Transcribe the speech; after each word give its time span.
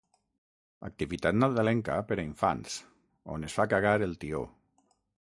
Activitat 0.87 1.35
Nadalenca 1.41 1.97
per 2.11 2.17
a 2.17 2.23
infants 2.29 2.77
on 3.35 3.45
es 3.49 3.57
fa 3.59 3.67
cagar 3.75 3.93
el 4.07 4.17
Tió. 4.25 4.41